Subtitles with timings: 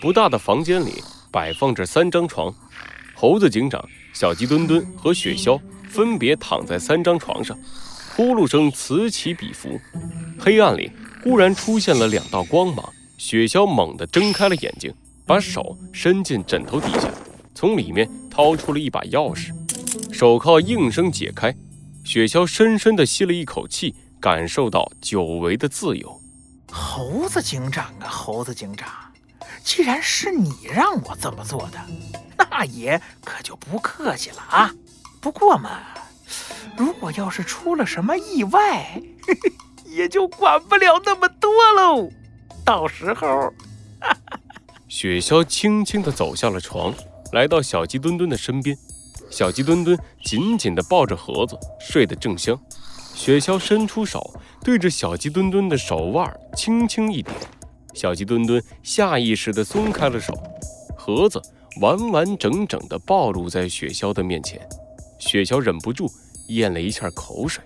[0.00, 2.54] 不大的房间里摆放着三张床，
[3.14, 7.58] 猴子警长、小鸡墩墩和雪橇分别躺在三张床上，
[8.14, 9.80] 呼噜声此起彼伏。
[10.38, 10.90] 黑暗里
[11.24, 14.92] 忽然出现了两道光芒，雪橇猛地睁开了眼睛，
[15.24, 17.10] 把手伸进枕头底下，
[17.54, 19.50] 从里面掏出了一把钥匙，
[20.12, 21.54] 手铐应声解开，
[22.04, 26.20] 雪橇深深地吸了一口气，感受到久违的自由。
[26.70, 28.88] 猴子警长啊，猴子警长，
[29.66, 31.80] 既然是你让我这么做的，
[32.38, 34.72] 那爷可就不客气了啊。
[35.20, 35.80] 不过嘛，
[36.78, 39.52] 如果要是出了什么意外，嘿 嘿
[39.84, 42.08] 也就管不了那么多喽。
[42.64, 43.52] 到时候，
[44.86, 46.94] 雪橇轻轻地走下了床，
[47.32, 48.78] 来到小鸡墩墩的身边。
[49.30, 52.56] 小鸡墩墩紧紧地抱着盒子，睡得正香。
[53.16, 57.34] 雪橇伸出手，对着小鸡墩墩的手腕轻轻一点，
[57.96, 60.34] 小鸡墩墩下意识地松开了手，
[60.94, 61.40] 盒子
[61.80, 64.60] 完完整整地暴露在雪橇的面前。
[65.18, 66.06] 雪橇忍不住
[66.48, 67.64] 咽了一下口水。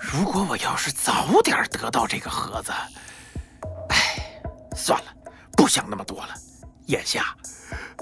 [0.00, 2.72] 如果我要是早点得到这个盒子，
[3.90, 4.42] 哎，
[4.74, 5.06] 算了，
[5.56, 6.34] 不想那么多了。
[6.86, 7.36] 眼下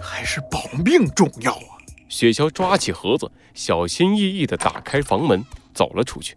[0.01, 1.77] 还是保命重要啊！
[2.09, 6.35] 雪橇抓起盒子，小心翼翼地打开房门，走了出去。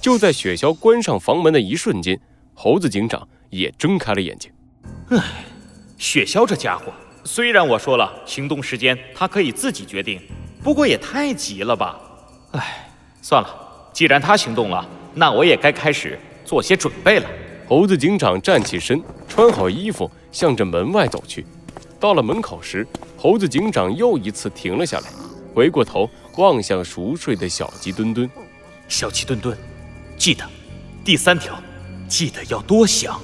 [0.00, 2.18] 就在雪橇关上房门的一瞬间，
[2.54, 4.50] 猴子警长也睁开了眼睛。
[5.10, 5.44] 唉，
[5.98, 6.92] 雪橇这家伙，
[7.24, 10.20] 虽然我说了行动时间他可以自己决定，
[10.62, 12.00] 不过也太急了吧？
[12.52, 12.88] 唉，
[13.20, 13.60] 算了。
[13.92, 17.30] 既然他行动了，那我也该开始做些准备了。
[17.68, 21.46] 猴子警长站起身，穿好衣服，向着门外走去。
[22.00, 25.06] 到了门口时，猴子警长又一次停了下来，
[25.54, 28.28] 回过头望向熟睡的小鸡墩墩。
[28.88, 29.56] 小鸡墩墩，
[30.18, 30.44] 记得，
[31.04, 31.56] 第三条，
[32.16, 33.20] 记得要多想。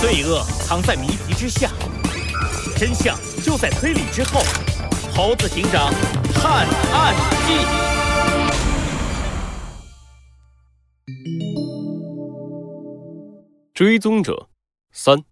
[0.00, 1.68] 罪恶藏在谜题之下。
[2.76, 4.40] 真相就在推理之后，
[5.16, 5.92] 《猴子警长
[6.32, 7.12] 探案
[7.44, 7.54] 记》
[13.74, 14.48] 追踪者
[14.92, 15.24] 三。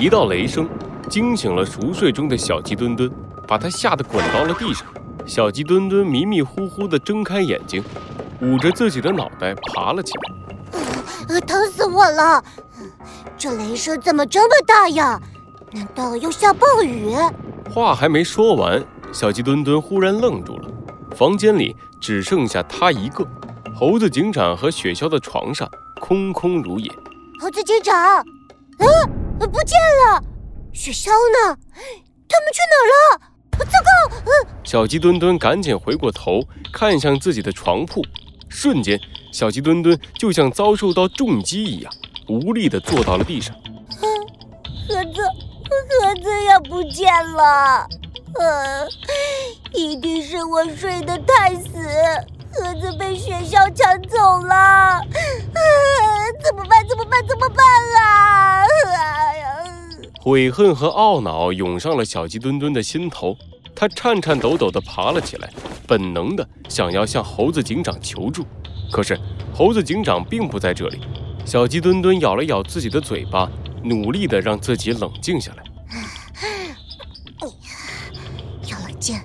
[0.00, 0.66] 一道雷声
[1.10, 3.12] 惊醒了熟睡中的小鸡墩墩，
[3.46, 4.86] 把他吓得滚到了地上。
[5.26, 7.84] 小鸡墩墩迷迷糊糊地睁开眼睛。
[8.40, 10.14] 捂着自己的脑袋爬了起
[11.28, 12.42] 来，疼死我了！
[13.36, 15.20] 这雷声怎么这么大呀？
[15.72, 17.14] 难道要下暴雨？
[17.70, 20.70] 话还没说完，小鸡墩墩忽然愣住了。
[21.14, 23.22] 房间里只剩下他一个，
[23.78, 25.68] 猴子警长和雪橇的床上
[26.00, 26.90] 空空如也。
[27.38, 28.24] 猴子警长，
[28.78, 28.88] 嗯，
[29.46, 30.22] 不见了。
[30.72, 31.56] 雪橇呢？
[32.28, 33.20] 他们去哪儿了？
[33.58, 34.16] 糟糕！
[34.24, 36.40] 嗯，小鸡墩墩赶紧回过头，
[36.72, 38.02] 看向自己的床铺。
[38.48, 38.98] 瞬间，
[39.32, 41.92] 小鸡墩墩就像遭受到重击一样，
[42.28, 43.54] 无力地坐到了地上。
[44.88, 45.22] 盒子，
[45.68, 47.86] 盒子也不见了。
[48.40, 48.88] 嗯，
[49.72, 51.68] 一定是我睡得太死，
[52.54, 54.54] 盒子被雪橇抢走了。
[54.54, 55.02] 啊，
[56.42, 56.88] 怎么办？
[56.88, 57.26] 怎么办？
[57.28, 57.64] 怎么办
[58.02, 58.39] 啊？
[60.22, 63.34] 悔恨和懊恼涌上了小鸡墩墩的心头。
[63.74, 65.50] 他颤颤抖抖地爬了起来，
[65.86, 68.44] 本能的想要向猴子警长求助。
[68.92, 69.18] 可是
[69.54, 71.00] 猴子警长并不在这里。
[71.46, 73.50] 小鸡墩墩咬了咬自己的嘴巴，
[73.82, 75.64] 努力地让自己冷静下来。
[78.68, 79.18] 要冷静，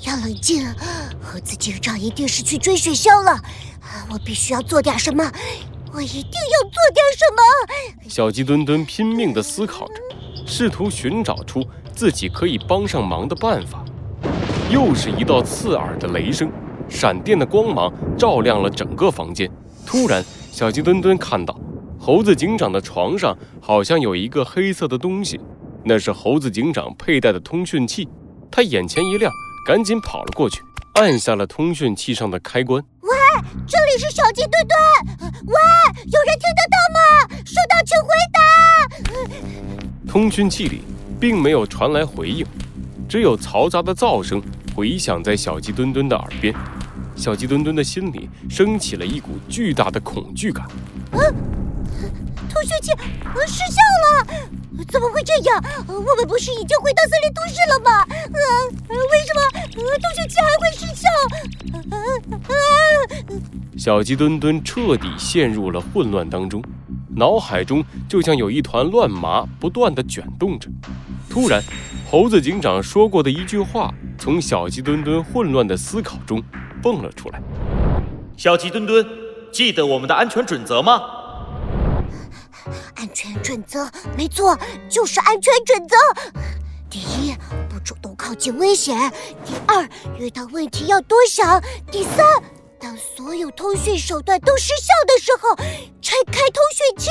[0.00, 0.66] 要冷静！
[1.22, 3.40] 猴子警长一定是去追雪橇了。
[4.10, 5.22] 我必须要做点什么，
[5.92, 8.08] 我一定要做点什么。
[8.08, 9.94] 小鸡墩墩拼命地思考着，
[10.46, 13.84] 试图寻找出自己可以帮上忙的办法。
[14.70, 16.50] 又是一道刺耳的雷声，
[16.88, 19.50] 闪电的光芒照亮了整个房间。
[19.86, 21.58] 突然，小鸡墩墩看到
[21.98, 25.40] 猴子警长的床上好像有一个黑色的东西，
[25.84, 28.08] 那是猴子警长佩戴的通讯器。
[28.50, 29.32] 他眼前一亮，
[29.66, 30.62] 赶紧跑了过去，
[30.94, 32.82] 按下了通讯器上的开关。
[33.00, 33.10] 喂，
[33.66, 34.78] 这里是小鸡墩墩。
[35.46, 35.54] 喂，
[36.06, 36.98] 有人听得到吗？
[37.44, 39.81] 收到，请回答。
[40.12, 40.82] 通讯器里
[41.18, 42.44] 并没有传来回应，
[43.08, 44.42] 只有嘈杂的噪声。
[44.76, 46.54] 回响在小鸡墩墩的耳边，
[47.16, 50.66] 小鸡墩墩的心里升起了一股巨大的恐惧感。
[51.12, 52.92] 啊，通讯器
[53.46, 54.26] 失效了，
[54.86, 55.64] 怎么会这样？
[55.86, 58.06] 我们不是已经回到森林都市了吗？
[58.34, 59.40] 呃，为什么
[59.72, 59.82] 通
[60.14, 61.08] 讯器还会失效？
[61.90, 61.96] 啊
[62.48, 62.52] 啊
[63.78, 66.62] 小鸡墩墩彻底陷入了混乱当中。
[67.16, 70.68] 脑海中就像有一团乱麻不断的卷动着。
[71.28, 71.62] 突然，
[72.10, 76.42] 猴子警长说过的一句话从小鸡墩墩混乱的思考中
[76.82, 77.40] 蹦了出来
[78.36, 79.06] ：“小鸡墩墩，
[79.50, 81.00] 记得我们的安全准则吗？”
[82.94, 84.56] 安全准则，没错，
[84.88, 85.96] 就是安全准则。
[86.88, 87.34] 第一，
[87.68, 88.94] 不主动靠近危险；
[89.44, 89.88] 第二，
[90.18, 91.60] 遇到问题要多想；
[91.90, 92.24] 第三，
[92.82, 95.54] 当所有通讯手段都失效的时候，
[96.02, 97.10] 拆开通讯器，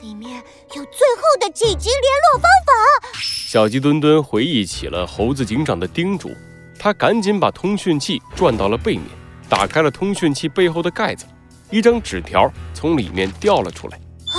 [0.00, 0.40] 里面
[0.76, 3.18] 有最后的紧急联络方法。
[3.20, 6.30] 小鸡墩墩回忆起了猴子警长的叮嘱，
[6.78, 9.06] 他赶紧把通讯器转到了背面，
[9.48, 11.26] 打开了通讯器背后的盖子，
[11.68, 13.98] 一张纸条从里面掉了出来。
[13.98, 14.38] 啊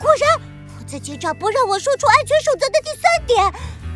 [0.00, 0.40] 果然，
[0.74, 3.44] 猴子警长不让我说出安全守则的第三点，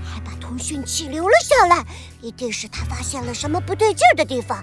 [0.05, 1.83] 还把通讯器留了下来，
[2.21, 4.63] 一定是他发现了什么不对劲儿的地方。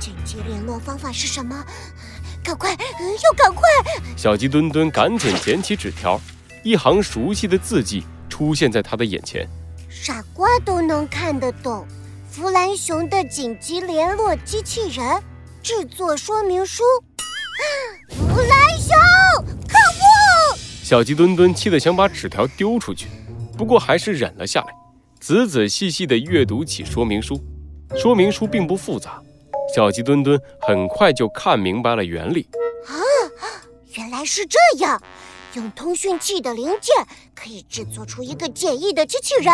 [0.00, 1.64] 紧急联络方法是什么？
[2.42, 3.68] 赶快，要赶快！
[4.16, 6.18] 小鸡墩墩赶紧捡起纸条，
[6.64, 9.46] 一行熟悉的字迹出现在他的眼前。
[9.90, 11.86] 傻瓜都能看得懂，
[12.30, 15.22] 弗兰熊的紧急联络机器人
[15.62, 16.82] 制作说明书。
[18.08, 18.96] 弗兰熊，
[19.68, 20.58] 可恶！
[20.82, 23.08] 小鸡墩墩气得想把纸条丢出去，
[23.58, 24.68] 不过还是忍了下来，
[25.20, 27.38] 仔仔细细地阅读起说明书。
[28.00, 29.20] 说明书并不复杂，
[29.74, 32.48] 小鸡墩墩很快就看明白了原理。
[32.86, 32.94] 啊，
[33.94, 35.00] 原来是这样！
[35.54, 36.94] 用通讯器的零件
[37.34, 39.52] 可以制作出一个简易的机器人，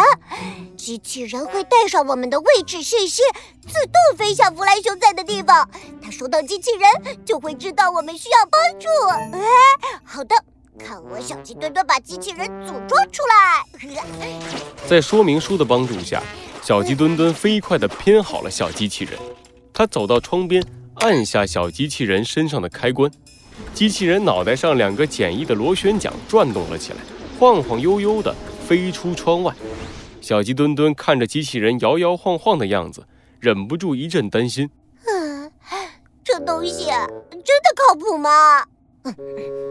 [0.77, 3.23] 机器人会带上我们的位置信息，
[3.67, 5.67] 自动飞向弗兰熊在的地方。
[6.03, 8.89] 他收到机器人就会知道我们需要帮助。
[9.39, 9.41] 哎，
[10.05, 10.37] 好的，
[10.79, 13.65] 看我小鸡墩墩把机器人组装出来。
[14.87, 16.23] 在说明书的帮助下，
[16.63, 19.19] 小鸡墩墩飞快地拼好了小机器人。
[19.79, 20.65] 他走到窗边，
[20.95, 23.11] 按下小机器人身上的开关。
[23.75, 26.99] 机器人脑袋上两个简易的螺旋桨转动了起来，
[27.39, 28.35] 晃晃悠悠地
[28.67, 29.55] 飞出窗外。
[30.23, 33.05] 小鸡墩墩看着机器人摇摇晃晃的样子，
[33.39, 34.71] 忍不住一阵担心。
[35.05, 35.53] 嗯，
[36.25, 38.65] 这东西真的靠谱吗？
[39.03, 39.15] 嗯，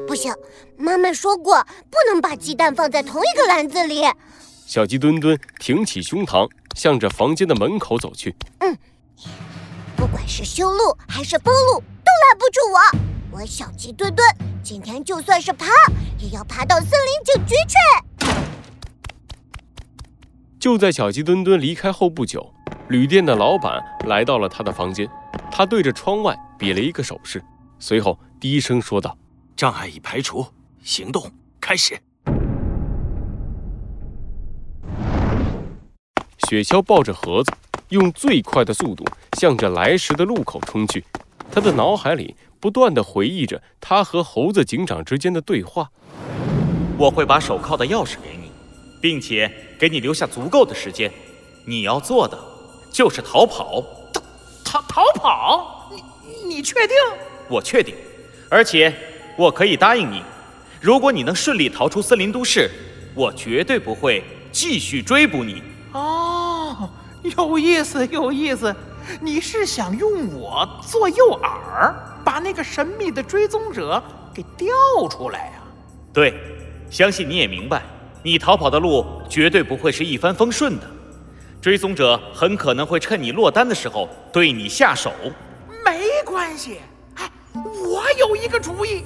[0.05, 0.31] 不行，
[0.77, 4.03] 妈妈说过不能把鸡蛋放在同一个篮子里。
[4.67, 8.35] 小鸡墩墩挺起胸膛，向着房间的门口走去。
[8.59, 8.77] 嗯，
[10.05, 12.79] 不管是修路还是封路，都拦不住我。
[13.39, 14.23] 我小鸡墩墩
[14.61, 15.65] 今天就算是爬，
[16.19, 17.73] 也要爬到森林警局去。
[20.59, 22.53] 就在小鸡墩墩离开后不久，
[22.87, 25.09] 旅店的老板来到了他的房间，
[25.51, 27.43] 他对着窗外比了一个手势，
[27.79, 29.17] 随后低声说道
[29.57, 30.45] ：“障碍已排除，
[30.83, 31.99] 行动开始。”
[36.47, 37.51] 雪橇抱着盒子，
[37.89, 39.05] 用最快的速度
[39.37, 41.03] 向着来时的路口冲去，
[41.51, 42.35] 他的脑海里。
[42.57, 45.91] 不断的回忆着他和猴子警长之间的对话。
[46.97, 48.49] 我会把手铐的钥匙给你，
[48.99, 51.11] 并且给你留下足够的时间。
[51.63, 52.35] 你要做的
[52.91, 53.83] 就是逃跑。
[54.63, 55.91] 逃逃逃跑？
[55.91, 56.95] 你你确定？
[57.47, 57.93] 我确定，
[58.49, 58.91] 而且
[59.37, 60.23] 我可以答应你，
[60.81, 62.67] 如果你能顺利逃出森林都市，
[63.13, 65.61] 我绝对不会继续追捕你。
[65.91, 66.34] 哦，
[67.37, 68.73] 有意思， 有意思。
[69.21, 71.93] 你是想用我做诱饵？
[72.23, 74.01] 把那个神秘的追踪者
[74.33, 74.67] 给调
[75.07, 75.53] 出来呀！
[76.11, 76.33] 对，
[76.89, 77.83] 相信你也明白，
[78.23, 80.87] 你逃跑的路绝对不会是一帆风顺的。
[81.61, 85.11] 追踪者很可能会趁你落单的时候对你下手。
[85.85, 86.79] 没关系，
[87.15, 89.03] 哎，我有一个主意。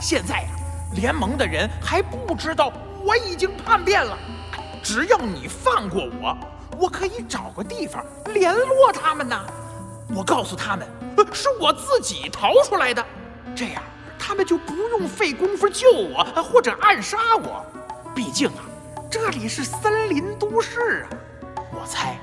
[0.00, 0.48] 现在呀，
[0.94, 2.72] 联盟的人还不知道
[3.04, 4.16] 我已经叛变了。
[4.82, 6.36] 只要你放过我，
[6.78, 8.04] 我可以找个地方
[8.34, 9.38] 联络他们呢。
[10.14, 10.86] 我告诉他们。
[11.36, 13.04] 是我自己逃出来的，
[13.54, 13.82] 这样
[14.18, 17.62] 他们就不用费功夫救我或者暗杀我。
[18.14, 18.64] 毕竟啊，
[19.10, 21.08] 这里是森林都市啊，
[21.74, 22.18] 我猜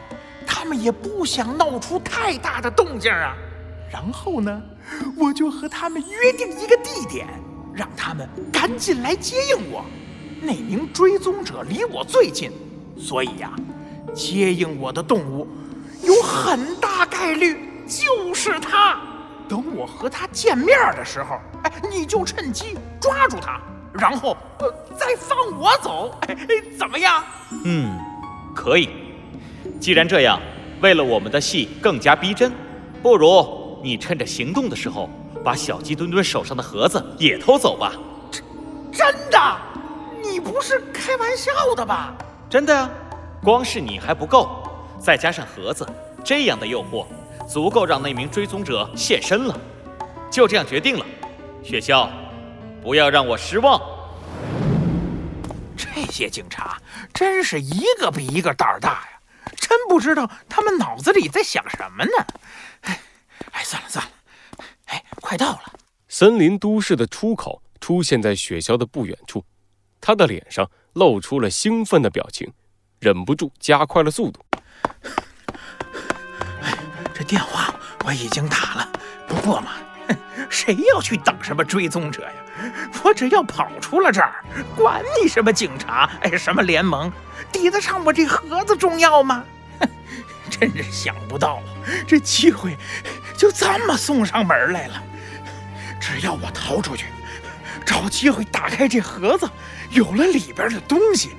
[0.48, 3.36] 他们也不想闹出太大的动静啊。
[3.92, 4.62] 然后呢，
[5.16, 7.28] 我就和他们约定一个地点，
[7.72, 9.86] 让他们赶紧来接应我。
[10.42, 12.52] 那名追踪者离我最近，
[12.98, 13.54] 所以呀，
[14.14, 15.48] 接应我的动物
[16.02, 17.70] 有很大概率。
[17.86, 18.98] 就是它，
[19.48, 23.60] 等我和它见面的时候，哎，你就趁机抓住它，
[23.92, 26.36] 然后呃再放我走，哎，
[26.80, 27.22] 怎么样？
[27.66, 28.00] 嗯，
[28.56, 28.90] 可以。
[29.82, 30.40] 既然这样，
[30.82, 32.54] 为了我们的戏更加逼真，
[33.02, 35.10] 不如你趁着行动的时候，
[35.44, 37.92] 把小鸡墩墩手上的盒子也偷走吧。
[38.32, 38.42] 真
[38.94, 39.58] 真的？
[40.24, 42.16] 你不是开玩笑的吧？
[42.50, 42.90] 真的呀，
[43.44, 44.64] 光是你还不够，
[44.98, 45.86] 再加上盒子，
[46.24, 47.06] 这样的诱惑。
[47.46, 49.60] 足够让那名追踪者现身了，
[50.32, 51.06] 就这样决定了。
[51.62, 52.10] 雪橇，
[52.82, 53.82] 不要让我失望。
[55.76, 56.82] 这些警察
[57.14, 59.20] 真是一个比一个胆儿大呀！
[59.58, 62.12] 真不知道他们脑子里在想什么呢。
[62.82, 63.02] 哎，
[63.52, 64.12] 哎，算了算了。
[64.86, 65.64] 哎，快到了。
[66.08, 69.44] 森林都市的出口出现在雪橇的不远处，
[70.00, 72.54] 他的脸上露出了兴奋的表情，
[73.04, 74.40] 忍不住加快了速度。
[76.62, 76.78] 哎，
[77.14, 78.90] 这电话我已经打了，
[79.28, 79.74] 不过嘛，
[80.50, 82.32] 谁要去等什么追踪者呀？
[83.04, 84.42] 我只要跑出了这儿，
[84.78, 87.12] 管你什么警察，哎，什么联盟，
[87.52, 89.44] 抵得上我这盒子重要吗？
[90.50, 91.62] 真是想不到，
[92.08, 92.78] 这机会
[93.36, 95.04] 就这么送上门来了。
[96.00, 97.08] 只要我逃出去，
[97.86, 99.50] 找机会打开这盒子，
[99.90, 101.32] 有了里边的东西，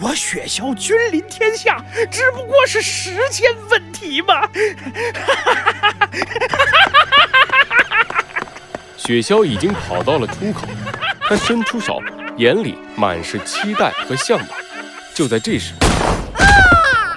[0.00, 4.48] 我雪橇君临天下，只不过是时间问题嘛！
[8.96, 10.68] 雪橇已经跑到了出口，
[11.22, 12.00] 他伸出手，
[12.36, 14.46] 眼里满是期待和向往。
[15.14, 15.74] 就在这时，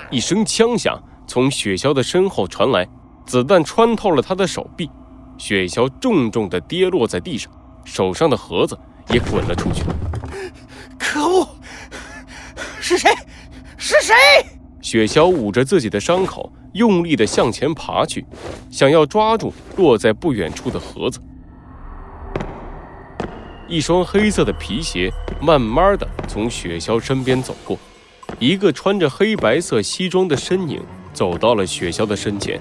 [0.09, 2.87] 一声枪响从雪橇的身后传来，
[3.27, 4.89] 子弹穿透了他的手臂，
[5.37, 7.51] 雪橇重重地跌落在地上，
[7.85, 8.75] 手上的盒子
[9.09, 9.83] 也滚了出去。
[10.97, 11.47] 可恶！
[12.91, 13.09] 是谁？
[13.77, 14.13] 是谁？
[14.81, 18.25] 雪橇捂着自己的伤口，用力地向前爬去，
[18.69, 21.21] 想要抓住落在不远处的盒子。
[23.69, 25.09] 一双黑色的皮鞋
[25.41, 27.79] 慢慢地从雪橇身边走过，
[28.39, 30.83] 一个穿着黑白色西装的身影
[31.13, 32.59] 走到了雪橇的身前，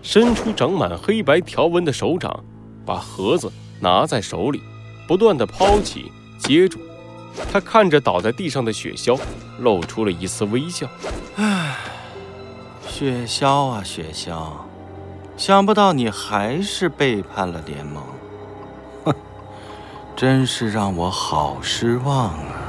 [0.00, 2.44] 伸出长满黑白条纹的手掌，
[2.86, 4.62] 把盒子拿在手里，
[5.08, 6.78] 不断地抛起、接住。
[7.52, 9.18] 他看着倒在地上的雪橇，
[9.58, 10.88] 露出了一丝微笑。
[11.36, 11.76] 唉，
[12.88, 14.52] 雪橇啊，雪橇，
[15.36, 18.02] 想不到你还是背叛了联盟。
[19.04, 19.14] 哼
[20.14, 22.61] 真是让我好失望啊！